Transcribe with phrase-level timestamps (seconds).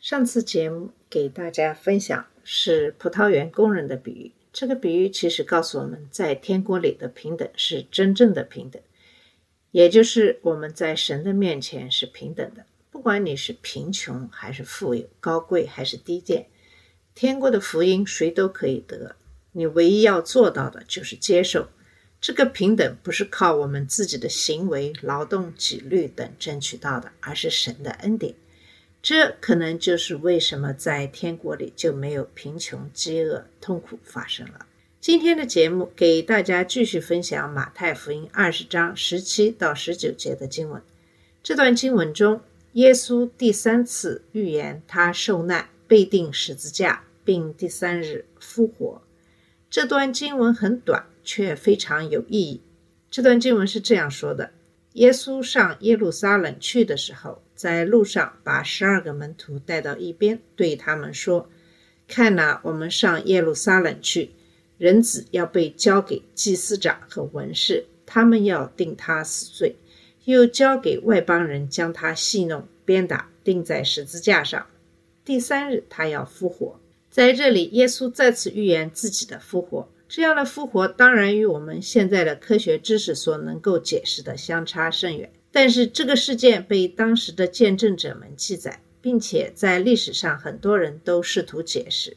[0.00, 4.32] 上次节目给大家分享是葡萄园工人的比喻。
[4.50, 8.80] 这个比喻其实告诉我们在天国里的平等是真正的平等，
[9.72, 16.46] 也就是我们在神的面前是平等的，不管你是贫穷还是富有，高贵还是低贱，
[17.14, 19.16] 天国的福音谁都可以得。
[19.52, 21.68] 你唯一要做到的就是接受。
[22.22, 28.34] 这个平等不是靠我们自己的行为、劳动、纪律等争取到的，而是神的恩典。
[29.02, 34.66] 这可能就是为什么在天国里就没有贫穷、饥饿、痛苦发生了。
[35.00, 40.82] 今天的节目给大家继续分享马太福音二十章十七到十九节的经文。
[41.42, 42.42] 这段经文中，
[42.74, 49.00] 耶稣第三次预言他受难、被钉十字架，并第三日复活。
[49.70, 52.60] 这段经文很短，却非常有意义。
[53.10, 54.50] 这段经文是这样说的：
[54.92, 61.50] 耶稣上耶路撒冷去的时候，在路上把十二个门徒带到一边，对他们说
[62.08, 64.30] ：“看哪，我们上耶路撒冷去，
[64.78, 69.76] 人子要被交给祭司长和文士，他们要定他死罪，
[70.24, 74.66] 又交给外邦人将他戏弄、鞭打，钉在十字架上。
[75.22, 76.80] 第三日，他要复活。”
[77.12, 79.86] 在这里，耶稣再次预言自己的复活。
[80.08, 85.30] 这样的复活当然与我们现在的科学知识所能够解释的相差甚远。
[85.52, 92.16] 但是这个事件被当时的见证者们记载，并且在历史上很多人都试图解释，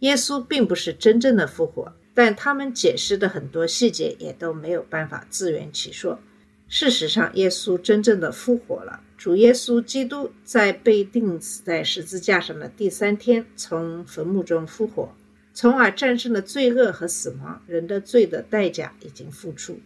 [0.00, 6.20] 耶稣并不是真正的复活，但他们解释的很多细节也都没有办法自圆其说。
[6.68, 9.00] 事实上，耶稣真正的复活了。
[9.18, 15.12] 主耶稣基督在被钉死在十字架上的第三天，从坟墓中复活，
[15.52, 17.60] 从而战胜了罪恶和死亡。
[17.66, 19.80] 人的罪的代价已经付出。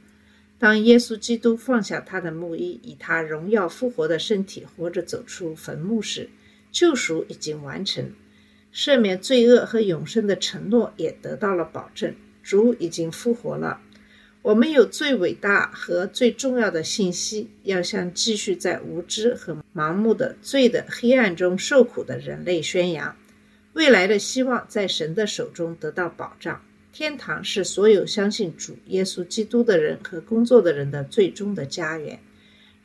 [0.64, 6.30] 当耶稣基督放下他的木衣，以他荣耀复活的身体活着走出坟墓时，
[6.72, 8.12] 救赎已经完成，
[8.72, 12.14] 赦免罪恶和永生的承诺也得到了保证。
[12.42, 13.82] 主已经复活了。
[14.40, 23.14] 我们有最伟大和最重要的信息，要向继续在无知和盲目的罪的黑暗中受苦的人类宣扬：
[23.74, 26.62] 未来的希望在神的手中得到保障。
[26.94, 32.20] 天堂是所有相信主耶稣基督的人和工作的人的最终的家园。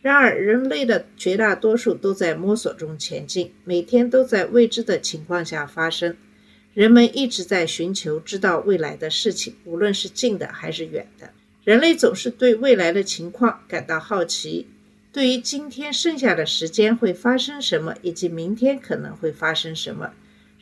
[0.01, 6.17] 然而，人类的绝大多数都在摸索中前进，每天都在未知的情况下发生。
[6.73, 11.29] 人们一直在寻求知道未来的事情，无论是近的还是远的。
[11.63, 14.65] 人类总是对未来的情况感到好奇，
[15.13, 20.13] 对于今天剩下的时间会发生什么，以及明天可能会发生什么，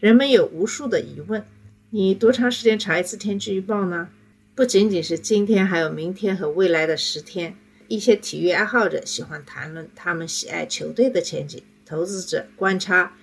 [0.01, 1.45] 人们有无数的疑问。
[1.89, 4.09] 你多长时间查一次天气预报呢？
[4.53, 7.55] 不仅仅是今天，还有明天和未来的十天。
[7.87, 13.15] 一些体育爱好者喜欢谈论他们喜爱球队的前景，投资者观察、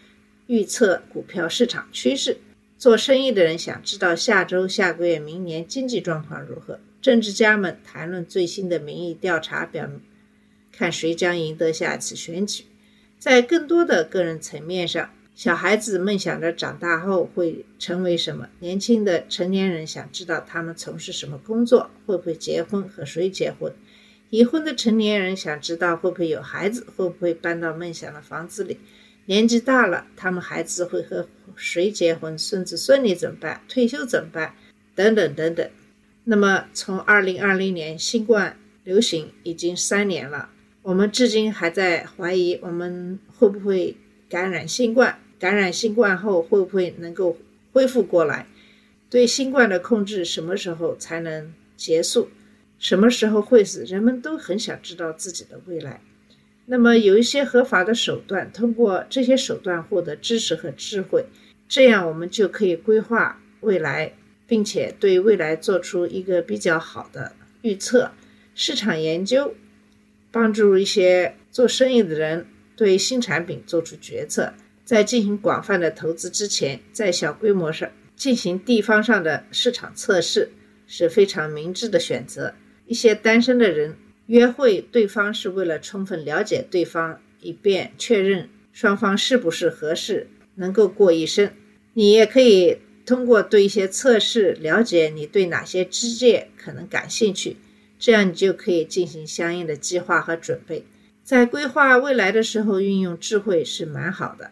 [0.46, 2.38] 预测股票市场趋势，
[2.78, 6.80] 做生意的人想知道下周、下个月、明年经济状况如何。
[7.02, 9.90] 政治家们谈论最新的民意调查表，
[10.72, 12.64] 看谁将赢得下一次选举。
[13.18, 23.72] 在更多的个人层面上，小孩子梦想着长大后会成为什么；年轻的成年人想知道他们从事什么工作，会不会结婚，和谁结婚；
[24.30, 28.76] 已婚的成年人想知道会不会有孩子，会不会搬到梦想的房子里；
[29.26, 34.54] 年纪大了，他们孩子会和谁结婚，孙子孙女怎么办，退休怎么办，
[34.94, 35.68] 等等等等。
[36.22, 40.50] 那么，从二零二零年新冠流行已经三年了，
[40.82, 43.96] 我们至今还在怀疑我们会不会
[44.28, 47.36] 感染新冠，感染新冠后会不会能够
[47.74, 48.46] 恢复过来？
[49.10, 52.30] 对新冠的控制什么时候才能结束？
[52.78, 53.84] 什么时候会死？
[53.84, 56.00] 人们都很想知道自己的未来。
[56.64, 61.26] 那么，有一些合法的手段，通过这些手段获得知识和智慧，
[61.68, 64.14] 这样我们就可以规划未来。
[64.46, 67.32] 并且对未来做出一个比较好的
[67.62, 68.12] 预测，
[68.54, 69.54] 市场研究
[70.30, 72.46] 帮助一些做生意的人
[72.76, 74.52] 对新产品做出决策，
[74.84, 80.50] 在进行广泛的投资之前，在小规模上进行地方上的市场测试
[80.86, 82.54] 是非常明智的选择。
[82.86, 83.96] 一些单身的人
[84.26, 91.50] 约会对方是为了充分了解对方，以便确认双方是不是合适，能够过一生。
[91.94, 97.56] 你也可以通过对一些测试了解你对哪些职业可能感兴趣，
[97.98, 100.84] 这样你就可以进行相应的计划和准备。
[101.22, 104.50] 在规划未来的时候，运用智慧是蛮好的。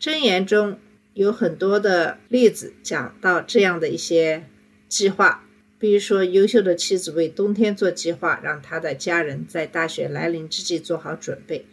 [0.00, 0.78] 箴言中
[1.12, 4.46] 有很多的例子讲到这样的一些
[4.88, 5.46] 计划，
[5.78, 11.66] 比如说，优秀的妻子为冬天做计划，让他的家人在大雪来临之际做好准备；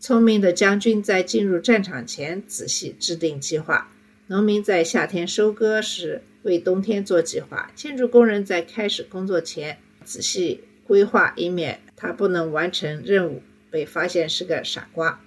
[0.00, 3.92] 聪明的将军在进入战场前仔细制定计划。
[4.28, 15.22] 农民在夏天收割时为冬天做计划，建筑工人在开始工作前仔细规划，以免他不能完成任务被发现是个傻瓜。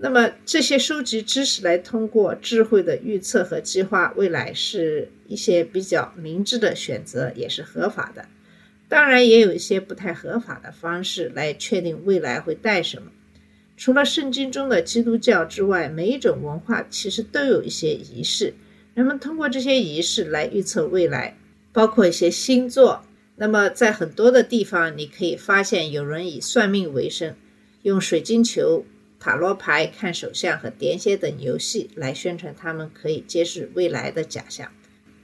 [0.00, 8.26] 那么这些收集知识来通过智慧的预测和计划未来，是一些比较明智的选择，也是合法的。
[8.88, 13.10] 当然，也有一些不太合法的方式来确定未来会带什么。
[13.76, 18.54] 除了圣经中的基督教之外，每一种文化其实都有一些仪式。
[18.94, 21.36] 人们通过这些仪式来预测未来，
[21.72, 23.04] 包括一些星座。
[23.36, 27.34] 那么，在很多的地方，你可以发现有人以算命为生，
[27.82, 28.84] 用水晶球、
[29.20, 34.70] 塔罗牌、看手相和点写等游戏来宣传他们可以揭示未来的假象。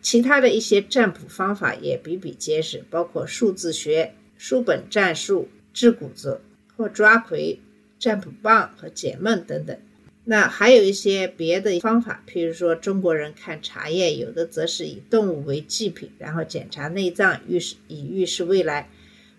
[0.00, 6.40] 其他的一些占卜方法也比比皆是，包括数字学、书本战术、掷谷子
[6.76, 7.60] 或抓魁。
[7.96, 9.78] 占卜棒和解梦等等，
[10.24, 18.90] 那还有一些别的方法，譬如说中国人看茶叶，有的则是以动物为祭品，然后检查内脏，预示以预示未来。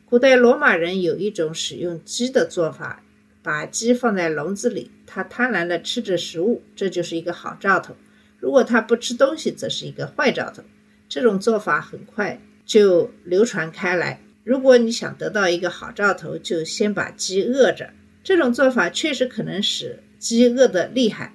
[0.06, 3.04] 古代罗马人有一种使用鸡的做法，
[3.45, 7.94] 把鸡放在笼子里，它贪婪地吃着食物，这就是一个好兆头；
[8.39, 10.63] 如果它不吃东西，则是一个坏兆头。
[11.07, 14.19] 这种做法很快就流传开来。
[14.44, 17.92] 如果你想得到一个好兆头，就先把鸡饿着。
[18.24, 21.31] 这种做法确实可能使饥饿的厉害，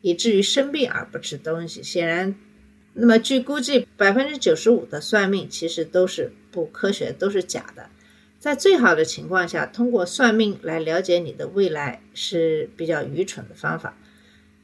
[0.00, 1.82] 以至于生病而不吃东西。
[1.82, 2.34] 显然，
[2.94, 7.90] 那么据估计，百分之九十五的算命其实都是不科学，都是假的。
[8.40, 13.98] 在最好的情况下，通过算命来了解你的未来是比较愚蠢的方法，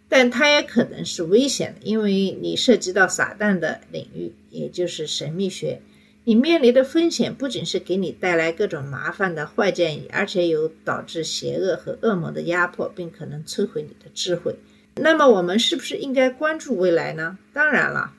[0.08, 5.82] 但它也可能是危险的，因为你涉及到撒旦的领域，也就是神秘学。
[6.24, 14.56] 你面临的风险不仅是给你带来各种麻烦的坏建议，而且有导致邪恶和恶魔的压迫，并可能摧毁你的智慧。
[14.96, 17.36] 那么，我们是不是应该关注未来呢？
[17.52, 18.14] 当然了，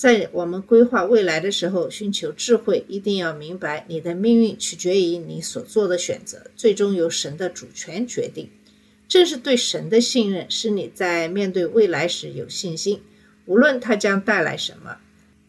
[0.00, 8.48] 在我们规划未来的时候，寻求智慧，一定要明白你的命运取决于你所做的选择，最终由神的主权决定。
[9.06, 13.02] 正是对神的信任，使你在面对未来时有信心，
[13.44, 14.96] 无论它将带来什么。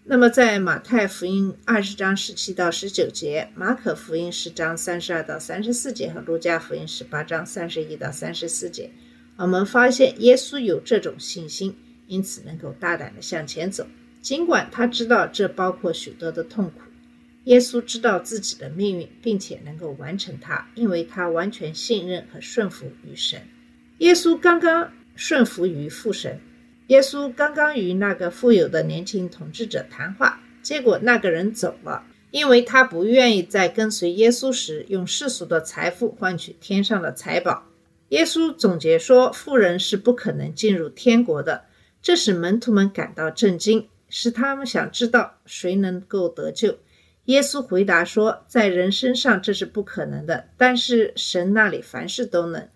[0.04, 8.92] 那么，在马太福音二十章十七到十九节、马可福音十章三十二到三十四节和路加福音十八章三十一到三十四节，
[9.38, 11.74] 我们发现耶稣有这种信心，
[12.08, 13.88] 因此能够大胆地向前走，
[14.22, 16.82] 尽管他知道这包括许多的痛苦。
[17.46, 23.42] 耶稣知道自己的命运，并且能够完成它，因为他完全信任和顺服于神。
[23.98, 26.40] 耶稣刚刚顺服于父神。
[26.88, 37.64] 耶稣刚刚与那个富有的年轻统治者谈话，结果那个人走了，因为他不愿意在跟随耶稣时用世俗的财富换取天上的财宝。
[38.10, 41.64] 耶稣总结说：“富人是不可能进入天国的。”
[42.04, 46.78] 这使门徒们感到震惊，使他们想知道谁能够得救。
[47.26, 52.68] 耶稣回答说：“在人身上这是不可能的，但是神那里凡事都能。”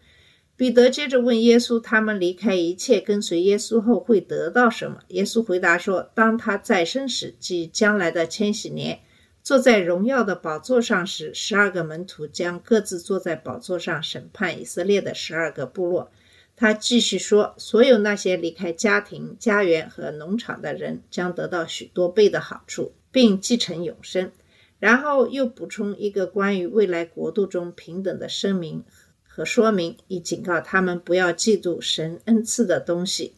[0.56, 9.02] 彼得接着问耶稣：“他们离开一切跟随耶稣后会得到什么？”耶稣回答说：“当他再生时，即将来的千禧年，
[9.44, 16.10] 坐在荣耀的宝座上时，十二个门徒将各自坐在宝座上审判以色列的十二个部落。”
[16.58, 24.32] 他继续说：“所有那些离开家庭、家园和农场的人将得到许多倍的好处，并继承永生。”
[24.80, 28.84] 然后又补充一个关于未来国度中平等的声明。
[29.24, 33.34] 和说明，以警告他们不要嫉妒神恩赐的东西。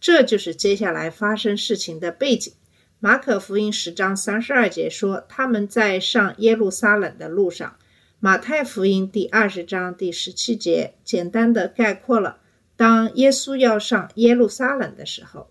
[0.00, 2.52] 这就是接下来发生事情的背景。
[2.98, 7.76] 马可福音十章三十二节说，他们在上耶路撒冷的路上。
[8.18, 12.40] 马太福音第二十章第十七节简单的概括了
[12.76, 15.50] 当耶稣要上耶路撒冷的时候。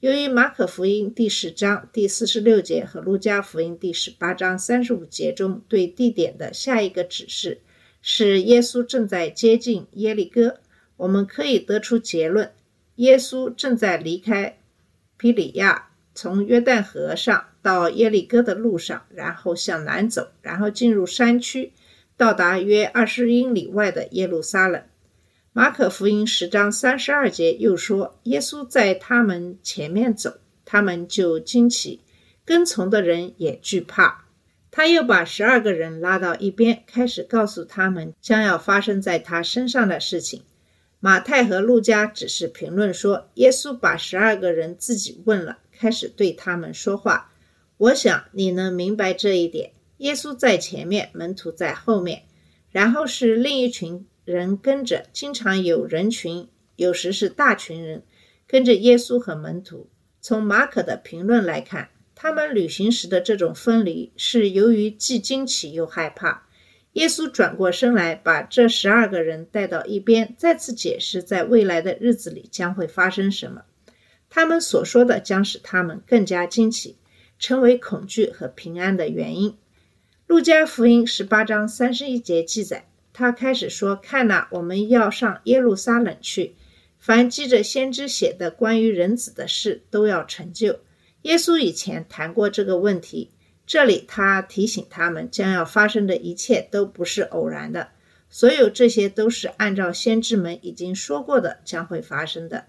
[0.00, 7.62] 由于马可福音第十章第四十六节和路加福音第十八章三十五节中对地点的下一个指示。
[8.02, 10.60] 是耶稣正在接近耶利哥，
[10.98, 12.52] 我们可以得出结论：
[12.96, 14.58] 耶稣正在离开
[15.16, 21.72] 皮里亚，从约旦河上到耶利哥的路上，然后向南走，然后进入山区，
[22.16, 24.82] 到达约二十英里外的耶路撒冷。
[25.56, 30.34] 马可福音十章三十二节又说，耶稣在他们前面走，
[30.66, 32.02] 他们就惊奇，
[32.44, 34.26] 跟从的人也惧怕。
[34.70, 40.42] 他又把十二个人拉到一边，开始告诉他们将要发生在他身上的事情。
[41.00, 47.32] 马太和路加只是评论说，耶稣把十二个人自己问了，开始对他们说话。
[47.78, 49.72] 我想你能明白这一点。
[49.96, 52.24] 耶稣在前面，门徒在后面，
[52.70, 58.02] 然后是另一群人跟着，经常有人群，有时是大群人
[58.48, 59.88] 跟着耶稣和门徒。
[60.20, 66.48] 从马可的评论来看，他们旅行时的这种分离是由于既惊奇又害怕。
[66.94, 73.62] 耶稣转过身来，把这十二个人带到一边，再次解释在未来的日子里将会发生什么。
[74.28, 76.96] 他们所说的将使他们更加惊奇，
[77.38, 79.56] 成为恐惧和平安的原因。
[80.26, 86.54] 路加福音十八章三十一节记载，他开始说：“看呐，我们要上耶路撒冷去，
[86.98, 90.80] 凡记着先知写的关于人子的事都要成就。”
[91.24, 93.30] 耶稣以前谈过这个问题，
[93.66, 97.88] 这里他提醒他们，将要发生的一切都不是偶然的，
[98.28, 102.66] 所有这些都是按照先知们已经说过的将会发生的。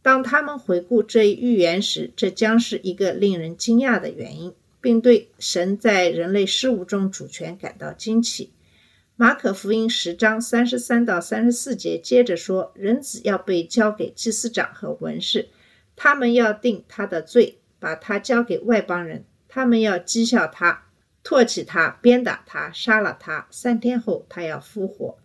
[0.00, 4.54] 当他们回顾这一预言时，这将是一个令人惊讶的原因。
[4.80, 8.52] 并对神在人类事物中主权感到惊奇。
[9.20, 15.48] 马可福音十章三十三到三十四节接着说：“人子要被交给祭司长和文士，
[15.96, 20.84] 他们要定他的罪，把他交给外邦人，他们要讥笑他，
[21.24, 23.48] 唾弃他，鞭打他，杀了他。
[23.50, 25.18] 三天后，他要复活。”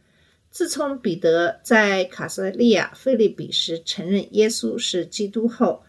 [0.50, 5.84] 自从彼得在卡萨利亚菲利比时承认耶稣是基督后，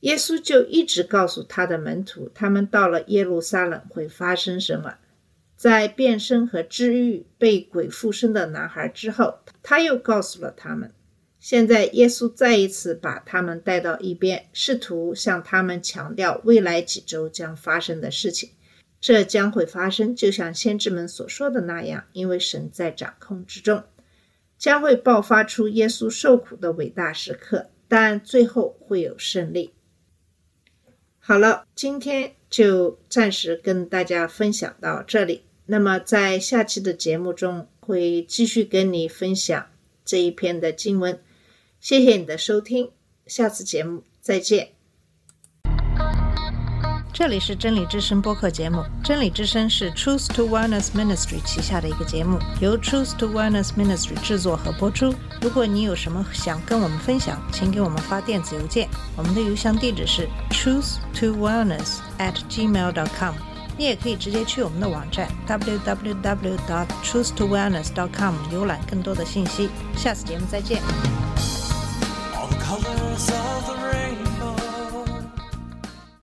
[0.00, 4.94] 耶稣就一直告诉他的门徒，他们到了耶路撒冷会发生什么。
[5.60, 10.90] 在变身和治愈被鬼附身的男孩之后，他又告诉了他们。
[11.38, 18.48] 现在，耶稣再一次把他们带到一边，试图向他们强调未来几周将发生的事情。
[19.02, 23.84] 这将会发生，就像先知们所说的那样，因为神在掌控之中，
[24.56, 29.74] 将会爆发出耶稣受苦的伟大时刻，但最后会有胜利。
[31.18, 35.42] 好了，今天就暂时跟大家分享到这里。
[35.70, 39.66] 那么在下期的节目中，会继续跟你分享
[40.04, 41.20] 这一篇的经文。
[41.78, 42.90] 谢谢你的收听，
[43.24, 44.70] 下次节目再见。
[47.12, 48.82] 这里是真理之声播客节目。
[49.04, 55.14] 真理之声是 Truth to Wellness Ministry 旗下的一个节目，由 Truth to Wellness Ministry 制作和播出。
[55.40, 63.36] 如果你有什么想跟我们分享，请给我们发电子邮件，我们的邮箱地址是 truth to wellness at gmail dot com。
[63.80, 69.70] 你也可以直接去我们的网站 www.truthtowellness.com 浏览更多的信息。
[69.96, 70.82] 下次节目再见。
[72.34, 74.29] All the colors of the rain